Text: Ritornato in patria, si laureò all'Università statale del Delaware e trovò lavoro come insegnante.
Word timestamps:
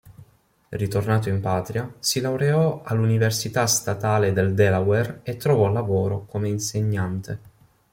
Ritornato 0.69 1.29
in 1.29 1.41
patria, 1.41 1.93
si 1.99 2.21
laureò 2.21 2.81
all'Università 2.83 3.67
statale 3.67 4.33
del 4.33 4.55
Delaware 4.55 5.19
e 5.21 5.37
trovò 5.37 5.69
lavoro 5.71 6.25
come 6.25 6.47
insegnante. 6.49 7.39